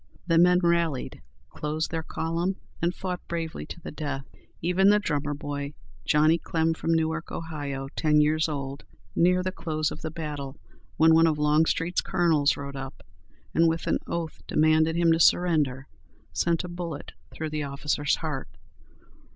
The 0.25 0.39
men 0.39 0.57
rallied, 0.63 1.21
closed 1.51 1.91
their 1.91 2.01
column, 2.01 2.55
and 2.81 2.91
fought 2.91 3.21
bravely 3.27 3.67
to 3.67 3.79
the 3.81 3.91
death. 3.91 4.25
Even 4.59 4.89
the 4.89 4.97
drummer 4.97 5.35
boy, 5.35 5.75
Johnny 6.05 6.39
Clem, 6.39 6.73
from 6.73 6.91
Newark, 6.95 7.31
Ohio, 7.31 7.87
ten 7.95 8.19
years 8.19 8.49
old, 8.49 8.83
near 9.15 9.43
the 9.43 9.51
close 9.51 9.91
of 9.91 10.01
the 10.01 10.09
battle, 10.09 10.57
when 10.97 11.13
one 11.13 11.27
of 11.27 11.37
Longstreet's 11.37 12.01
colonels 12.01 12.57
rode 12.57 12.75
up, 12.75 13.05
and 13.53 13.67
with 13.69 13.85
an 13.85 13.99
oath 14.07 14.41
commanded 14.47 14.95
him 14.95 15.11
to 15.11 15.19
surrender, 15.19 15.85
sent 16.33 16.63
a 16.63 16.67
bullet 16.67 17.11
through 17.29 17.51
the 17.51 17.61
officer's 17.61 18.15
heart. 18.15 18.47